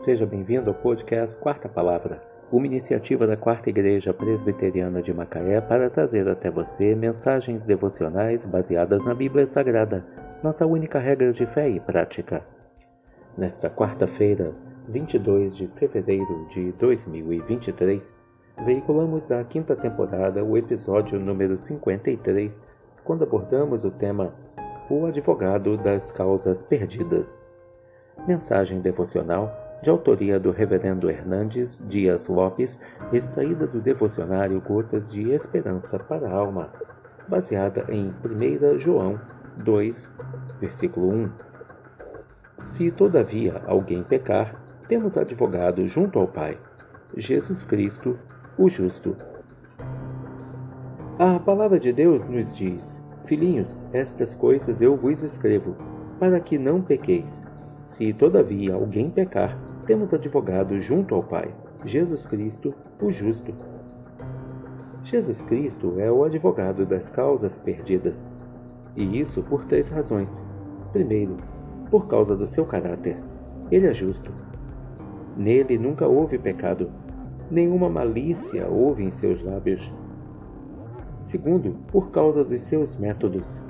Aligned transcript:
Seja 0.00 0.24
bem-vindo 0.24 0.70
ao 0.70 0.74
podcast 0.74 1.36
Quarta 1.36 1.68
Palavra, 1.68 2.22
uma 2.50 2.64
iniciativa 2.64 3.26
da 3.26 3.36
Quarta 3.36 3.68
Igreja 3.68 4.14
Presbiteriana 4.14 5.02
de 5.02 5.12
Macaé 5.12 5.60
para 5.60 5.90
trazer 5.90 6.26
até 6.26 6.50
você 6.50 6.94
mensagens 6.94 7.66
devocionais 7.66 8.46
baseadas 8.46 9.04
na 9.04 9.12
Bíblia 9.12 9.46
Sagrada, 9.46 10.02
nossa 10.42 10.64
única 10.64 10.98
regra 10.98 11.34
de 11.34 11.44
fé 11.44 11.68
e 11.68 11.78
prática. 11.78 12.42
Nesta 13.36 13.68
quarta-feira, 13.68 14.54
22 14.88 15.54
de 15.54 15.68
fevereiro 15.76 16.46
de 16.48 16.72
2023, 16.78 18.14
veiculamos 18.64 19.26
da 19.26 19.44
quinta 19.44 19.76
temporada 19.76 20.42
o 20.42 20.56
episódio 20.56 21.20
número 21.20 21.58
53, 21.58 22.64
quando 23.04 23.24
abordamos 23.24 23.84
o 23.84 23.90
tema 23.90 24.32
O 24.88 25.04
Advogado 25.04 25.76
das 25.76 26.10
Causas 26.10 26.62
Perdidas. 26.62 27.38
Mensagem 28.26 28.80
devocional 28.80 29.68
de 29.82 29.88
autoria 29.88 30.38
do 30.38 30.50
Reverendo 30.50 31.10
Hernandes 31.10 31.82
Dias 31.88 32.28
Lopes, 32.28 32.80
extraída 33.12 33.66
do 33.66 33.80
devocionário 33.80 34.60
Gotas 34.60 35.10
de 35.10 35.30
Esperança 35.30 35.98
para 35.98 36.28
a 36.28 36.32
Alma, 36.32 36.70
baseada 37.26 37.86
em 37.88 38.12
1 38.24 38.78
João 38.78 39.18
2, 39.56 40.12
versículo 40.60 41.08
1. 41.08 41.30
Se 42.66 42.90
todavia 42.90 43.62
alguém 43.66 44.02
pecar, 44.02 44.60
temos 44.86 45.16
advogado 45.16 45.86
junto 45.88 46.18
ao 46.18 46.28
Pai, 46.28 46.58
Jesus 47.16 47.64
Cristo, 47.64 48.18
o 48.58 48.68
justo. 48.68 49.16
A 51.18 51.38
palavra 51.38 51.80
de 51.80 51.92
Deus 51.92 52.24
nos 52.26 52.54
diz: 52.54 53.00
Filhinhos, 53.24 53.80
estas 53.92 54.34
coisas 54.34 54.82
eu 54.82 54.96
vos 54.96 55.22
escrevo, 55.22 55.74
para 56.18 56.38
que 56.38 56.58
não 56.58 56.82
pequeis. 56.82 57.42
Se 57.86 58.12
todavia 58.12 58.74
alguém 58.74 59.10
pecar, 59.10 59.58
temos 59.86 60.12
advogado 60.12 60.80
junto 60.80 61.14
ao 61.14 61.22
Pai, 61.22 61.54
Jesus 61.84 62.26
Cristo, 62.26 62.74
o 63.00 63.10
justo. 63.10 63.54
Jesus 65.02 65.40
Cristo 65.42 65.94
é 65.98 66.10
o 66.10 66.24
advogado 66.24 66.84
das 66.84 67.08
causas 67.10 67.58
perdidas, 67.58 68.26
e 68.94 69.18
isso 69.18 69.42
por 69.42 69.64
três 69.64 69.88
razões. 69.88 70.42
Primeiro, 70.92 71.36
por 71.90 72.06
causa 72.06 72.36
do 72.36 72.46
seu 72.46 72.64
caráter. 72.64 73.16
Ele 73.70 73.86
é 73.86 73.94
justo. 73.94 74.30
Nele 75.36 75.78
nunca 75.78 76.06
houve 76.06 76.38
pecado, 76.38 76.90
nenhuma 77.50 77.88
malícia 77.88 78.66
houve 78.68 79.04
em 79.04 79.10
seus 79.10 79.42
lábios. 79.42 79.92
Segundo, 81.20 81.76
por 81.88 82.10
causa 82.10 82.44
dos 82.44 82.62
seus 82.62 82.96
métodos. 82.96 83.62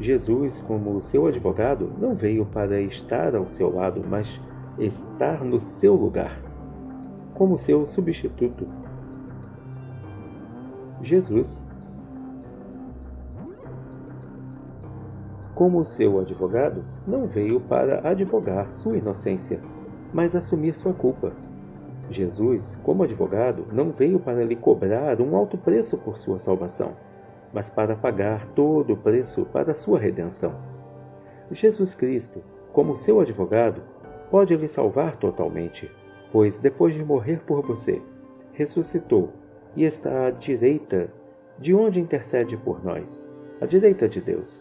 Jesus, 0.00 0.58
como 0.66 1.00
seu 1.02 1.26
advogado, 1.26 1.90
não 2.00 2.14
veio 2.14 2.44
para 2.46 2.80
estar 2.80 3.34
ao 3.36 3.48
seu 3.48 3.72
lado, 3.72 4.04
mas 4.08 4.40
estar 4.78 5.44
no 5.44 5.60
seu 5.60 5.94
lugar, 5.94 6.40
como 7.34 7.58
seu 7.58 7.86
substituto. 7.86 8.66
Jesus, 11.00 11.64
como 15.54 15.84
seu 15.84 16.18
advogado, 16.18 16.84
não 17.06 17.26
veio 17.26 17.60
para 17.60 18.08
advogar 18.08 18.72
sua 18.72 18.96
inocência, 18.96 19.60
mas 20.12 20.34
assumir 20.34 20.74
sua 20.74 20.92
culpa. 20.92 21.32
Jesus, 22.10 22.76
como 22.82 23.04
advogado, 23.04 23.64
não 23.72 23.90
veio 23.90 24.18
para 24.18 24.44
lhe 24.44 24.56
cobrar 24.56 25.20
um 25.20 25.36
alto 25.36 25.56
preço 25.56 25.96
por 25.96 26.18
sua 26.18 26.38
salvação, 26.38 26.92
mas 27.52 27.70
para 27.70 27.94
pagar 27.94 28.46
todo 28.48 28.94
o 28.94 28.96
preço 28.96 29.44
para 29.46 29.74
sua 29.74 29.98
redenção. 29.98 30.54
Jesus 31.50 31.94
Cristo, 31.94 32.42
como 32.72 32.96
seu 32.96 33.20
advogado, 33.20 33.82
pode 34.34 34.56
lhe 34.56 34.66
salvar 34.66 35.16
totalmente, 35.16 35.88
pois 36.32 36.58
depois 36.58 36.92
de 36.92 37.04
morrer 37.04 37.38
por 37.46 37.64
você, 37.64 38.02
ressuscitou 38.52 39.32
e 39.76 39.84
está 39.84 40.26
à 40.26 40.30
direita 40.32 41.08
de 41.56 41.72
onde 41.72 42.00
intercede 42.00 42.56
por 42.56 42.84
nós, 42.84 43.30
à 43.60 43.66
direita 43.66 44.08
de 44.08 44.20
Deus. 44.20 44.60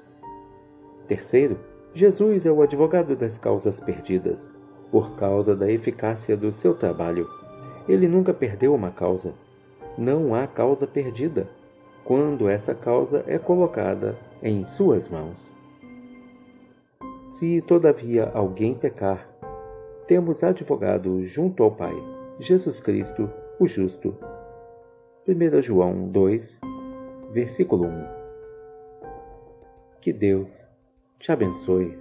Terceiro, 1.08 1.58
Jesus 1.92 2.46
é 2.46 2.52
o 2.52 2.62
advogado 2.62 3.16
das 3.16 3.40
causas 3.40 3.80
perdidas, 3.80 4.48
por 4.92 5.16
causa 5.16 5.56
da 5.56 5.72
eficácia 5.72 6.38
do 6.38 6.52
seu 6.52 6.76
trabalho. 6.76 7.28
Ele 7.90 8.08
nunca 8.08 8.32
perdeu 8.32 8.76
uma 8.76 8.92
causa. 8.92 9.34
Não 9.98 10.36
há 10.36 10.46
causa 10.46 10.86
perdida 10.86 11.48
quando 12.04 12.48
essa 12.48 12.76
causa 12.76 13.24
é 13.26 13.40
colocada 13.40 14.16
em 14.40 14.66
suas 14.66 15.10
mãos. 15.10 15.52
Se 17.28 17.60
todavia 17.64 18.30
alguém 18.36 18.76
pecar, 18.76 19.33
temos 20.08 20.44
advogado 20.44 21.24
junto 21.24 21.64
ao 21.64 21.72
Pai, 21.72 21.96
Jesus 22.40 22.80
Cristo, 22.80 23.30
o 23.60 23.68
justo. 23.68 24.16
1 25.28 25.62
João 25.62 26.10
2, 26.10 26.60
versículo 27.32 27.86
1. 27.86 28.06
Que 30.02 30.12
Deus 30.12 30.68
te 31.20 31.32
abençoe. 31.32 31.98